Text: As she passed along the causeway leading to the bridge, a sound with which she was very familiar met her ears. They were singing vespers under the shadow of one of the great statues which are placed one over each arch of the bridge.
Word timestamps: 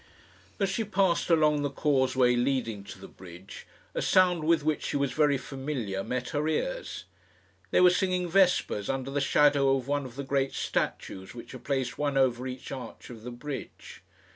As 0.59 0.67
she 0.67 0.83
passed 0.83 1.29
along 1.29 1.61
the 1.61 1.69
causeway 1.69 2.35
leading 2.35 2.83
to 2.85 2.97
the 2.97 3.07
bridge, 3.07 3.67
a 3.93 4.01
sound 4.01 4.43
with 4.45 4.63
which 4.63 4.81
she 4.83 4.97
was 4.97 5.11
very 5.11 5.37
familiar 5.37 6.03
met 6.03 6.29
her 6.29 6.47
ears. 6.47 7.03
They 7.69 7.81
were 7.81 7.91
singing 7.91 8.27
vespers 8.27 8.89
under 8.89 9.11
the 9.11 9.21
shadow 9.21 9.77
of 9.77 9.87
one 9.87 10.05
of 10.05 10.15
the 10.15 10.23
great 10.23 10.53
statues 10.53 11.35
which 11.35 11.53
are 11.53 11.59
placed 11.59 11.99
one 11.99 12.17
over 12.17 12.47
each 12.47 12.71
arch 12.71 13.11
of 13.11 13.21
the 13.21 13.29
bridge. 13.29 14.01